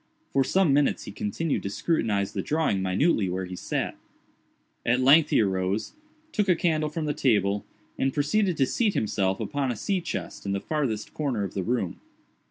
[0.33, 3.95] For some minutes he continued to scrutinize the drawing minutely where he sat.
[4.83, 5.93] At length he arose,
[6.31, 7.63] took a candle from the table,
[7.99, 11.61] and proceeded to seat himself upon a sea chest in the farthest corner of the
[11.61, 11.99] room.